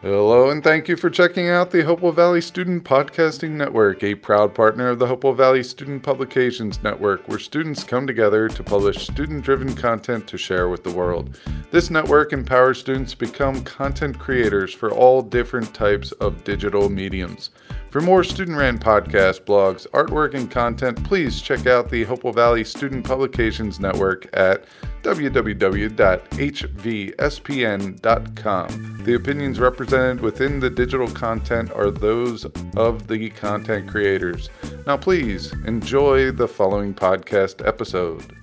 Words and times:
Hello, 0.00 0.48
and 0.48 0.62
thank 0.62 0.86
you 0.86 0.96
for 0.96 1.10
checking 1.10 1.48
out 1.48 1.72
the 1.72 1.82
Hopewell 1.82 2.12
Valley 2.12 2.40
Student 2.40 2.84
Podcasting 2.84 3.50
Network, 3.50 4.04
a 4.04 4.14
proud 4.14 4.54
partner 4.54 4.90
of 4.90 5.00
the 5.00 5.08
Hopewell 5.08 5.34
Valley 5.34 5.64
Student 5.64 6.04
Publications 6.04 6.80
Network, 6.84 7.26
where 7.26 7.40
students 7.40 7.82
come 7.82 8.06
together 8.06 8.48
to 8.48 8.62
publish 8.62 9.04
student 9.04 9.42
driven 9.42 9.74
content 9.74 10.28
to 10.28 10.38
share 10.38 10.68
with 10.68 10.84
the 10.84 10.92
world. 10.92 11.40
This 11.72 11.90
network 11.90 12.32
empowers 12.32 12.78
students 12.78 13.10
to 13.10 13.18
become 13.18 13.64
content 13.64 14.20
creators 14.20 14.72
for 14.72 14.92
all 14.92 15.20
different 15.20 15.74
types 15.74 16.12
of 16.12 16.44
digital 16.44 16.88
mediums. 16.88 17.50
For 17.90 18.00
more 18.02 18.22
student 18.22 18.58
ran 18.58 18.78
podcasts, 18.78 19.40
blogs, 19.40 19.86
artwork, 19.88 20.34
and 20.34 20.50
content, 20.50 21.02
please 21.04 21.40
check 21.40 21.66
out 21.66 21.88
the 21.88 22.04
Hopewell 22.04 22.34
Valley 22.34 22.62
Student 22.62 23.06
Publications 23.06 23.80
Network 23.80 24.28
at 24.34 24.64
www.hvspn.com. 25.02 25.84
The 29.04 29.14
opinions 29.14 29.58
represented 29.58 30.20
within 30.20 30.60
the 30.60 30.68
digital 30.68 31.08
content 31.08 31.72
are 31.72 31.90
those 31.90 32.44
of 32.76 33.06
the 33.06 33.30
content 33.30 33.88
creators. 33.88 34.50
Now, 34.86 34.98
please 34.98 35.54
enjoy 35.64 36.30
the 36.30 36.46
following 36.46 36.92
podcast 36.92 37.66
episode. 37.66 38.37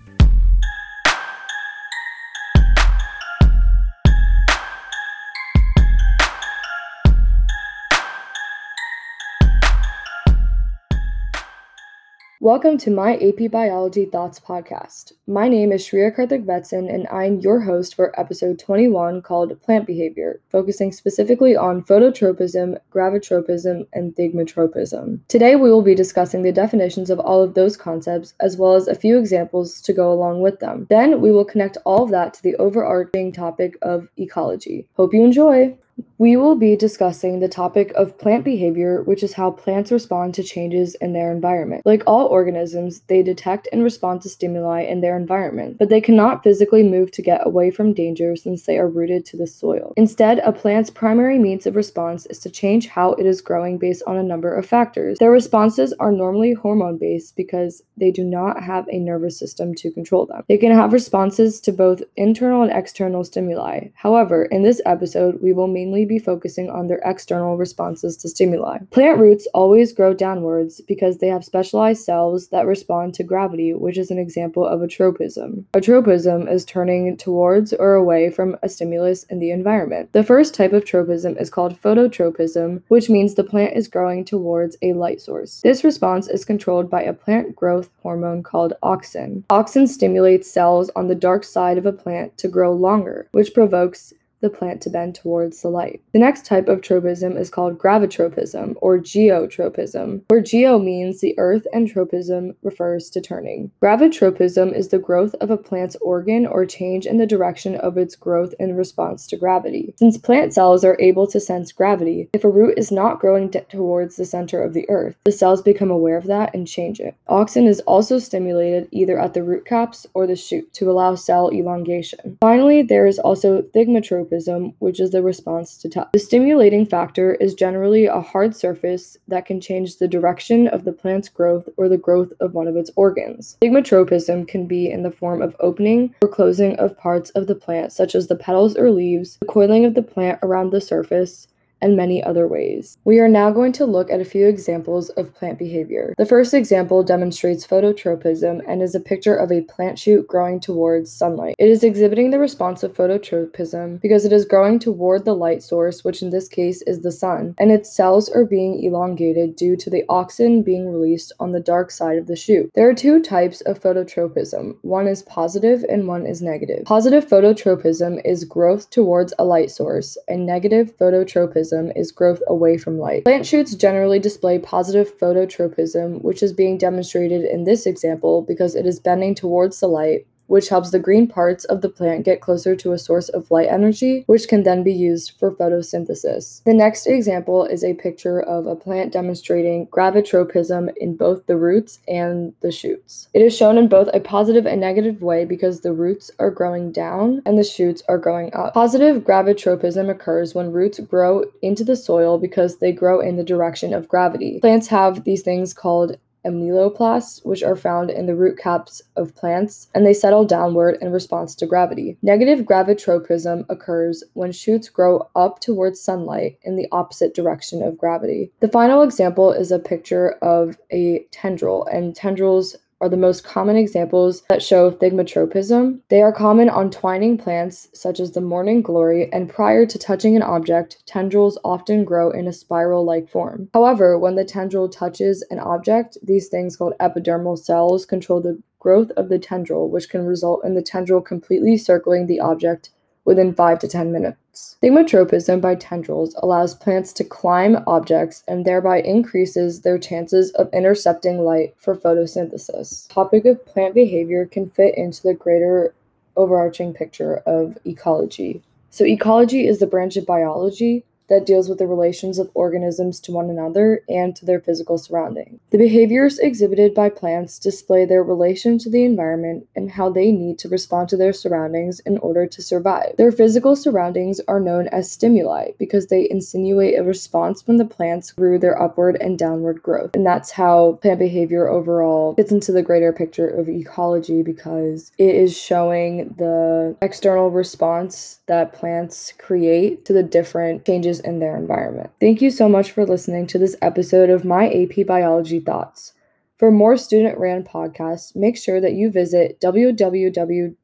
Welcome 12.45 12.77
to 12.77 12.91
my 12.91 13.15
AP 13.15 13.49
Biology 13.49 14.05
Thoughts 14.05 14.39
podcast. 14.39 15.13
My 15.25 15.47
name 15.47 15.71
is 15.71 15.83
Shreya 15.83 16.15
Karthik 16.15 16.45
Vetson, 16.45 16.93
and 16.93 17.07
I'm 17.07 17.39
your 17.39 17.61
host 17.61 17.95
for 17.95 18.13
episode 18.19 18.59
21 18.59 19.23
called 19.23 19.59
Plant 19.63 19.87
Behavior, 19.87 20.39
focusing 20.51 20.91
specifically 20.91 21.55
on 21.55 21.81
phototropism, 21.81 22.77
gravitropism, 22.93 23.87
and 23.93 24.15
thigmotropism. 24.15 25.21
Today, 25.27 25.55
we 25.55 25.71
will 25.71 25.81
be 25.81 25.95
discussing 25.95 26.43
the 26.43 26.51
definitions 26.51 27.09
of 27.09 27.19
all 27.19 27.41
of 27.41 27.55
those 27.55 27.75
concepts, 27.75 28.35
as 28.39 28.57
well 28.57 28.75
as 28.75 28.87
a 28.87 28.93
few 28.93 29.17
examples 29.17 29.81
to 29.81 29.91
go 29.91 30.13
along 30.13 30.41
with 30.41 30.59
them. 30.59 30.85
Then, 30.91 31.21
we 31.21 31.31
will 31.31 31.45
connect 31.45 31.79
all 31.83 32.03
of 32.03 32.11
that 32.11 32.35
to 32.35 32.43
the 32.43 32.55
overarching 32.57 33.31
topic 33.31 33.75
of 33.81 34.07
ecology. 34.17 34.87
Hope 34.93 35.15
you 35.15 35.23
enjoy! 35.23 35.75
We 36.17 36.37
will 36.37 36.55
be 36.55 36.77
discussing 36.77 37.39
the 37.39 37.49
topic 37.49 37.91
of 37.93 38.17
plant 38.17 38.45
behavior, 38.45 39.03
which 39.03 39.21
is 39.21 39.33
how 39.33 39.51
plants 39.51 39.91
respond 39.91 40.33
to 40.35 40.43
changes 40.43 40.95
in 40.95 41.11
their 41.11 41.29
environment. 41.29 41.85
Like 41.85 42.03
all 42.07 42.27
organisms, 42.27 43.01
they 43.07 43.21
detect 43.21 43.67
and 43.73 43.83
respond 43.83 44.21
to 44.21 44.29
stimuli 44.29 44.83
in 44.83 45.01
their 45.01 45.17
environment, 45.17 45.77
but 45.77 45.89
they 45.89 45.99
cannot 45.99 46.41
physically 46.41 46.83
move 46.83 47.11
to 47.11 47.21
get 47.21 47.45
away 47.45 47.69
from 47.69 47.93
danger 47.93 48.35
since 48.37 48.63
they 48.63 48.77
are 48.77 48.87
rooted 48.87 49.25
to 49.25 49.37
the 49.37 49.45
soil. 49.45 49.93
Instead, 49.97 50.39
a 50.39 50.53
plant's 50.53 50.89
primary 50.89 51.37
means 51.37 51.65
of 51.65 51.75
response 51.75 52.25
is 52.27 52.39
to 52.39 52.49
change 52.49 52.87
how 52.87 53.11
it 53.13 53.25
is 53.25 53.41
growing 53.41 53.77
based 53.77 54.03
on 54.07 54.17
a 54.17 54.23
number 54.23 54.55
of 54.55 54.65
factors. 54.65 55.17
Their 55.19 55.31
responses 55.31 55.93
are 55.99 56.11
normally 56.11 56.53
hormone 56.53 56.97
based 56.97 57.35
because 57.35 57.81
they 57.97 58.11
do 58.11 58.23
not 58.23 58.63
have 58.63 58.87
a 58.89 58.99
nervous 58.99 59.37
system 59.37 59.75
to 59.75 59.91
control 59.91 60.25
them. 60.25 60.43
They 60.47 60.57
can 60.57 60.71
have 60.71 60.93
responses 60.93 61.59
to 61.61 61.73
both 61.73 62.03
internal 62.15 62.63
and 62.63 62.71
external 62.71 63.25
stimuli. 63.25 63.89
However, 63.95 64.45
in 64.45 64.63
this 64.63 64.81
episode, 64.85 65.41
we 65.41 65.51
will 65.51 65.67
mainly 65.67 65.84
be 66.05 66.17
focusing 66.17 66.69
on 66.69 66.87
their 66.87 67.01
external 67.05 67.57
responses 67.57 68.17
to 68.17 68.29
stimuli. 68.29 68.79
Plant 68.89 69.19
roots 69.19 69.47
always 69.53 69.93
grow 69.93 70.13
downwards 70.13 70.81
because 70.81 71.19
they 71.19 71.27
have 71.27 71.45
specialized 71.45 72.03
cells 72.03 72.47
that 72.49 72.65
respond 72.65 73.13
to 73.13 73.23
gravity, 73.23 73.73
which 73.73 73.97
is 73.97 74.09
an 74.09 74.17
example 74.17 74.65
of 74.65 74.81
a 74.81 74.87
tropism. 74.87 75.65
A 75.73 75.81
tropism 75.81 76.47
is 76.47 76.65
turning 76.65 77.15
towards 77.17 77.73
or 77.73 77.93
away 77.93 78.31
from 78.31 78.57
a 78.63 78.69
stimulus 78.69 79.23
in 79.25 79.39
the 79.39 79.51
environment. 79.51 80.11
The 80.13 80.23
first 80.23 80.55
type 80.55 80.73
of 80.73 80.85
tropism 80.85 81.37
is 81.37 81.49
called 81.49 81.79
phototropism, 81.81 82.81
which 82.87 83.09
means 83.09 83.35
the 83.35 83.43
plant 83.43 83.75
is 83.75 83.87
growing 83.87 84.25
towards 84.25 84.77
a 84.81 84.93
light 84.93 85.21
source. 85.21 85.61
This 85.61 85.83
response 85.83 86.27
is 86.27 86.45
controlled 86.45 86.89
by 86.89 87.03
a 87.03 87.13
plant 87.13 87.55
growth 87.55 87.89
hormone 88.01 88.43
called 88.43 88.73
auxin. 88.81 89.43
Auxin 89.49 89.87
stimulates 89.87 90.49
cells 90.49 90.89
on 90.95 91.07
the 91.07 91.15
dark 91.15 91.43
side 91.43 91.77
of 91.77 91.85
a 91.85 91.91
plant 91.91 92.37
to 92.37 92.47
grow 92.47 92.73
longer, 92.73 93.27
which 93.31 93.53
provokes 93.53 94.13
the 94.41 94.49
plant 94.49 94.81
to 94.81 94.89
bend 94.89 95.15
towards 95.15 95.61
the 95.61 95.69
light. 95.69 96.01
The 96.13 96.19
next 96.19 96.45
type 96.45 96.67
of 96.67 96.81
tropism 96.81 97.37
is 97.37 97.49
called 97.49 97.79
gravitropism 97.79 98.75
or 98.77 98.99
geotropism, 98.99 100.21
where 100.27 100.41
geo 100.41 100.77
means 100.77 101.19
the 101.19 101.33
earth 101.39 101.65
and 101.73 101.87
tropism 101.87 102.55
refers 102.61 103.09
to 103.11 103.21
turning. 103.21 103.71
Gravitropism 103.81 104.71
is 104.75 104.89
the 104.89 104.99
growth 104.99 105.33
of 105.41 105.49
a 105.49 105.57
plant's 105.57 105.95
organ 105.97 106.45
or 106.45 106.65
change 106.65 107.05
in 107.05 107.17
the 107.17 107.25
direction 107.25 107.75
of 107.75 107.97
its 107.97 108.15
growth 108.15 108.53
in 108.59 108.75
response 108.75 109.25
to 109.27 109.37
gravity. 109.37 109.93
Since 109.97 110.17
plant 110.17 110.53
cells 110.53 110.83
are 110.83 110.97
able 110.99 111.27
to 111.27 111.39
sense 111.39 111.71
gravity, 111.71 112.29
if 112.33 112.43
a 112.43 112.49
root 112.49 112.77
is 112.77 112.91
not 112.91 113.19
growing 113.19 113.49
d- 113.49 113.61
towards 113.69 114.15
the 114.15 114.25
center 114.25 114.61
of 114.61 114.73
the 114.73 114.87
earth, 114.89 115.15
the 115.23 115.31
cells 115.31 115.61
become 115.61 115.89
aware 115.89 116.17
of 116.17 116.25
that 116.25 116.53
and 116.53 116.67
change 116.67 116.99
it. 116.99 117.15
Auxin 117.27 117.67
is 117.67 117.79
also 117.81 118.19
stimulated 118.19 118.87
either 118.91 119.19
at 119.19 119.33
the 119.33 119.43
root 119.43 119.65
caps 119.65 120.05
or 120.13 120.27
the 120.27 120.35
shoot 120.35 120.71
to 120.73 120.91
allow 120.91 121.15
cell 121.15 121.51
elongation. 121.51 122.37
Finally, 122.41 122.83
there 122.83 123.07
is 123.07 123.17
also 123.17 123.61
thigmotropism 123.61 124.34
which 124.79 124.99
is 124.99 125.11
the 125.11 125.21
response 125.21 125.77
to 125.77 125.89
touch. 125.89 126.09
The 126.13 126.19
stimulating 126.19 126.85
factor 126.85 127.35
is 127.35 127.53
generally 127.53 128.05
a 128.05 128.21
hard 128.21 128.55
surface 128.55 129.17
that 129.27 129.45
can 129.45 129.61
change 129.61 129.97
the 129.97 130.07
direction 130.07 130.67
of 130.67 130.83
the 130.83 130.91
plant's 130.91 131.29
growth 131.29 131.69
or 131.77 131.89
the 131.89 131.97
growth 131.97 132.33
of 132.39 132.53
one 132.53 132.67
of 132.67 132.75
its 132.75 132.91
organs. 132.95 133.57
Thigmotropism 133.61 134.47
can 134.47 134.67
be 134.67 134.89
in 134.89 135.03
the 135.03 135.11
form 135.11 135.41
of 135.41 135.55
opening 135.59 136.13
or 136.21 136.27
closing 136.27 136.75
of 136.77 136.97
parts 136.97 137.29
of 137.31 137.47
the 137.47 137.55
plant, 137.55 137.91
such 137.91 138.15
as 138.15 138.27
the 138.27 138.35
petals 138.35 138.75
or 138.75 138.91
leaves, 138.91 139.37
the 139.37 139.47
coiling 139.47 139.85
of 139.85 139.93
the 139.93 140.03
plant 140.03 140.39
around 140.43 140.71
the 140.71 140.81
surface, 140.81 141.47
and 141.81 141.95
many 141.97 142.23
other 142.23 142.47
ways. 142.47 142.97
We 143.03 143.19
are 143.19 143.27
now 143.27 143.51
going 143.51 143.71
to 143.73 143.85
look 143.85 144.09
at 144.09 144.21
a 144.21 144.25
few 144.25 144.47
examples 144.47 145.09
of 145.09 145.33
plant 145.33 145.59
behavior. 145.59 146.13
The 146.17 146.25
first 146.25 146.53
example 146.53 147.03
demonstrates 147.03 147.67
phototropism 147.67 148.61
and 148.67 148.81
is 148.81 148.95
a 148.95 148.99
picture 148.99 149.35
of 149.35 149.51
a 149.51 149.61
plant 149.61 149.99
shoot 149.99 150.27
growing 150.27 150.59
towards 150.59 151.11
sunlight. 151.11 151.55
It 151.59 151.69
is 151.69 151.83
exhibiting 151.83 152.31
the 152.31 152.39
response 152.39 152.83
of 152.83 152.93
phototropism 152.93 154.01
because 154.01 154.25
it 154.25 154.31
is 154.31 154.45
growing 154.45 154.79
toward 154.79 155.25
the 155.25 155.35
light 155.35 155.61
source, 155.63 156.03
which 156.03 156.21
in 156.21 156.29
this 156.29 156.47
case 156.47 156.81
is 156.83 157.01
the 157.01 157.11
sun, 157.11 157.55
and 157.57 157.71
its 157.71 157.91
cells 157.91 158.29
are 158.29 158.45
being 158.45 158.83
elongated 158.83 159.55
due 159.55 159.75
to 159.77 159.89
the 159.89 160.03
auxin 160.09 160.63
being 160.63 160.89
released 160.89 161.31
on 161.39 161.51
the 161.51 161.59
dark 161.59 161.91
side 161.91 162.17
of 162.17 162.27
the 162.27 162.35
shoot. 162.35 162.71
There 162.73 162.89
are 162.89 162.93
two 162.93 163.21
types 163.21 163.61
of 163.61 163.81
phototropism. 163.81 164.77
One 164.81 165.07
is 165.07 165.23
positive 165.23 165.83
and 165.89 166.07
one 166.07 166.25
is 166.25 166.41
negative. 166.41 166.85
Positive 166.85 167.27
phototropism 167.27 168.21
is 168.25 168.45
growth 168.45 168.89
towards 168.89 169.33
a 169.37 169.45
light 169.45 169.71
source, 169.71 170.17
and 170.27 170.45
negative 170.45 170.95
phototropism 170.97 171.64
is 171.73 172.11
growth 172.11 172.41
away 172.47 172.77
from 172.77 172.99
light. 172.99 173.25
Plant 173.25 173.45
shoots 173.45 173.75
generally 173.75 174.19
display 174.19 174.59
positive 174.59 175.17
phototropism, 175.17 176.21
which 176.21 176.41
is 176.43 176.53
being 176.53 176.77
demonstrated 176.77 177.43
in 177.43 177.63
this 177.63 177.85
example 177.85 178.41
because 178.41 178.75
it 178.75 178.85
is 178.85 178.99
bending 178.99 179.35
towards 179.35 179.79
the 179.79 179.87
light 179.87 180.27
which 180.47 180.69
helps 180.69 180.91
the 180.91 180.99
green 180.99 181.27
parts 181.27 181.65
of 181.65 181.81
the 181.81 181.89
plant 181.89 182.25
get 182.25 182.41
closer 182.41 182.75
to 182.75 182.91
a 182.91 182.99
source 182.99 183.29
of 183.29 183.49
light 183.51 183.67
energy, 183.69 184.23
which 184.27 184.47
can 184.47 184.63
then 184.63 184.83
be 184.83 184.93
used 184.93 185.33
for 185.39 185.51
photosynthesis. 185.51 186.63
The 186.63 186.73
next 186.73 187.07
example 187.07 187.65
is 187.65 187.83
a 187.83 187.93
picture 187.93 188.39
of 188.39 188.67
a 188.67 188.75
plant 188.75 189.13
demonstrating 189.13 189.87
gravitropism 189.87 190.93
in 190.97 191.15
both 191.15 191.45
the 191.45 191.57
roots 191.57 191.99
and 192.07 192.53
the 192.61 192.71
shoots. 192.71 193.29
It 193.33 193.41
is 193.41 193.55
shown 193.55 193.77
in 193.77 193.87
both 193.87 194.09
a 194.13 194.19
positive 194.19 194.65
and 194.65 194.81
negative 194.81 195.21
way 195.21 195.45
because 195.45 195.81
the 195.81 195.93
roots 195.93 196.31
are 196.39 196.51
growing 196.51 196.91
down 196.91 197.41
and 197.45 197.57
the 197.57 197.63
shoots 197.63 198.03
are 198.07 198.17
growing 198.17 198.53
up. 198.53 198.73
Positive 198.73 199.23
gravitropism 199.23 200.09
occurs 200.09 200.53
when 200.53 200.71
roots 200.71 200.99
grow 200.99 201.43
into 201.61 201.83
the 201.83 201.95
soil 201.95 202.37
because 202.37 202.77
they 202.77 202.91
grow 202.91 203.19
in 203.19 203.37
the 203.37 203.43
direction 203.43 203.93
of 203.93 204.07
gravity. 204.07 204.59
Plants 204.59 204.87
have 204.87 205.23
these 205.23 205.41
things 205.41 205.73
called 205.73 206.17
amyloplasts, 206.45 207.45
which 207.45 207.63
are 207.63 207.75
found 207.75 208.09
in 208.09 208.25
the 208.25 208.35
root 208.35 208.57
caps 208.57 209.01
of 209.15 209.35
plants, 209.35 209.87
and 209.93 210.05
they 210.05 210.13
settle 210.13 210.45
downward 210.45 210.97
in 211.01 211.11
response 211.11 211.55
to 211.55 211.65
gravity. 211.65 212.17
Negative 212.21 212.65
gravitropism 212.65 213.65
occurs 213.69 214.23
when 214.33 214.51
shoots 214.51 214.89
grow 214.89 215.27
up 215.35 215.59
towards 215.59 215.99
sunlight 215.99 216.59
in 216.63 216.75
the 216.75 216.87
opposite 216.91 217.33
direction 217.33 217.81
of 217.81 217.97
gravity. 217.97 218.51
The 218.59 218.69
final 218.69 219.01
example 219.01 219.51
is 219.51 219.71
a 219.71 219.79
picture 219.79 220.33
of 220.41 220.77
a 220.91 221.25
tendril, 221.31 221.85
and 221.85 222.15
tendrils 222.15 222.75
are 223.05 223.09
the 223.09 223.15
most 223.15 223.43
common 223.43 223.75
examples 223.75 224.41
that 224.49 224.63
show 224.63 224.89
thigmotropism. 224.89 226.01
They 226.09 226.23
are 226.23 226.33
common 226.33 226.69
on 226.69 226.89
twining 226.89 227.37
plants 227.37 227.87
such 227.93 228.19
as 228.19 228.31
the 228.31 228.41
morning 228.41 228.81
glory, 228.81 229.31
and 229.31 229.47
prior 229.47 229.85
to 229.85 229.99
touching 229.99 230.35
an 230.35 230.41
object, 230.41 231.03
tendrils 231.05 231.59
often 231.63 232.03
grow 232.03 232.31
in 232.31 232.47
a 232.47 232.53
spiral 232.53 233.05
like 233.05 233.29
form. 233.29 233.69
However, 233.75 234.17
when 234.17 234.33
the 234.33 234.43
tendril 234.43 234.89
touches 234.89 235.45
an 235.51 235.59
object, 235.59 236.17
these 236.23 236.47
things 236.47 236.75
called 236.75 236.95
epidermal 236.99 237.59
cells 237.59 238.07
control 238.07 238.41
the 238.41 238.59
growth 238.79 239.11
of 239.11 239.29
the 239.29 239.37
tendril, 239.37 239.87
which 239.91 240.09
can 240.09 240.25
result 240.25 240.65
in 240.65 240.73
the 240.73 240.81
tendril 240.81 241.21
completely 241.21 241.77
circling 241.77 242.25
the 242.25 242.39
object 242.39 242.89
within 243.23 243.53
5 243.53 243.77
to 243.79 243.87
10 243.87 244.11
minutes. 244.11 244.37
Thigmotropism 244.55 245.59
by 245.59 245.75
tendrils 245.75 246.35
allows 246.41 246.75
plants 246.75 247.11
to 247.13 247.23
climb 247.23 247.83
objects 247.87 248.43
and 248.47 248.63
thereby 248.63 249.01
increases 249.01 249.81
their 249.81 249.97
chances 249.97 250.51
of 250.51 250.73
intercepting 250.73 251.43
light 251.43 251.75
for 251.77 251.95
photosynthesis. 251.95 253.07
Topic 253.09 253.45
of 253.45 253.65
plant 253.65 253.93
behavior 253.93 254.45
can 254.45 254.69
fit 254.69 254.97
into 254.97 255.21
the 255.21 255.33
greater 255.33 255.93
overarching 256.37 256.93
picture 256.93 257.37
of 257.45 257.77
ecology. 257.85 258.61
So 258.89 259.05
ecology 259.05 259.67
is 259.67 259.79
the 259.79 259.87
branch 259.87 260.15
of 260.15 260.25
biology 260.25 261.03
that 261.29 261.45
deals 261.45 261.69
with 261.69 261.79
the 261.79 261.87
relations 261.87 262.39
of 262.39 262.51
organisms 262.53 263.19
to 263.21 263.31
one 263.31 263.49
another 263.49 264.03
and 264.07 264.35
to 264.35 264.45
their 264.45 264.59
physical 264.59 264.97
surrounding. 264.97 265.59
The 265.71 265.77
behaviors 265.77 266.39
exhibited 266.39 266.93
by 266.93 267.09
plants 267.09 267.59
display 267.59 268.05
their 268.05 268.23
relation 268.23 268.77
to 268.79 268.89
the 268.89 269.03
environment 269.03 269.67
and 269.75 269.91
how 269.91 270.09
they 270.09 270.31
need 270.31 270.59
to 270.59 270.69
respond 270.69 271.09
to 271.09 271.17
their 271.17 271.33
surroundings 271.33 271.99
in 272.01 272.17
order 272.19 272.45
to 272.47 272.61
survive. 272.61 273.15
Their 273.17 273.31
physical 273.31 273.75
surroundings 273.75 274.39
are 274.47 274.59
known 274.59 274.87
as 274.89 275.11
stimuli 275.11 275.71
because 275.79 276.07
they 276.07 276.29
insinuate 276.29 276.97
a 276.97 277.03
response 277.03 277.65
when 277.67 277.77
the 277.77 277.85
plants 277.85 278.31
grew 278.31 278.59
their 278.59 278.81
upward 278.81 279.17
and 279.19 279.37
downward 279.37 279.81
growth. 279.81 280.11
And 280.13 280.25
that's 280.25 280.51
how 280.51 280.99
plant 281.01 281.19
behavior 281.19 281.67
overall 281.67 282.35
fits 282.35 282.51
into 282.51 282.71
the 282.71 282.83
greater 282.83 283.11
picture 283.11 283.47
of 283.47 283.69
ecology 283.69 284.43
because 284.43 285.11
it 285.17 285.35
is 285.35 285.57
showing 285.57 286.35
the 286.37 286.95
external 287.01 287.49
response 287.49 288.39
that 288.47 288.73
plants 288.73 289.33
create 289.37 290.05
to 290.05 290.13
the 290.13 290.23
different 290.23 290.85
changes 291.15 291.25
in 291.25 291.39
their 291.39 291.57
environment. 291.57 292.11
Thank 292.19 292.41
you 292.41 292.51
so 292.51 292.67
much 292.69 292.91
for 292.91 293.05
listening 293.05 293.47
to 293.47 293.57
this 293.57 293.77
episode 293.81 294.29
of 294.29 294.45
My 294.45 294.69
AP 294.69 295.07
Biology 295.07 295.59
Thoughts. 295.59 296.13
For 296.57 296.71
more 296.71 296.95
student 296.95 297.37
ran 297.37 297.63
podcasts, 297.63 298.33
make 298.35 298.55
sure 298.57 298.79
that 298.79 298.93
you 298.93 299.11
visit 299.11 299.59
www.hvspn.com. 299.59 300.75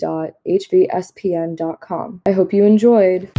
I 2.25 2.31
hope 2.31 2.53
you 2.53 2.65
enjoyed. 2.65 3.31